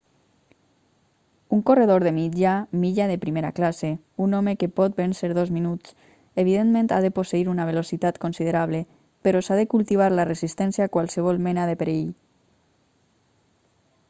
un 1.55 1.61
corredor 1.67 2.01
de 2.03 2.11
mitja 2.19 2.53
milla 2.81 3.05
de 3.09 3.21
primera 3.25 3.51
classe 3.57 3.89
un 4.23 4.33
home 4.37 4.57
que 4.63 4.71
pot 4.79 4.97
vèncer 5.01 5.29
dos 5.39 5.53
minuts 5.57 5.93
evidentment 6.43 6.89
ha 6.95 6.99
de 7.05 7.11
posseir 7.17 7.45
una 7.53 7.67
velocitat 7.71 8.21
considerable 8.25 8.79
però 9.27 9.41
s'ha 9.47 9.59
de 9.61 9.67
cultivar 9.75 10.11
la 10.15 10.27
resistència 10.31 10.87
a 10.87 10.93
qualsevol 10.97 11.45
mena 11.49 11.67
de 11.73 11.77
perill 11.83 12.09